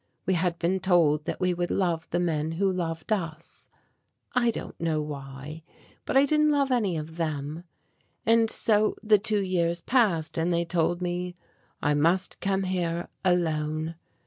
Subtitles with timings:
[0.25, 3.69] We had been told that we would love the men who loved us.
[4.33, 5.61] I don't know why,
[6.05, 7.65] but I didn't love any of them.
[8.25, 11.35] And so the two years passed and they told me
[11.83, 13.93] I must come here alone.